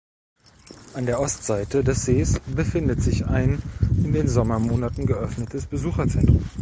[0.95, 3.61] An der Ostseite des Sees befindet sich ein
[4.03, 6.43] in den Sommermonaten geöffnetes Besucherzentrum.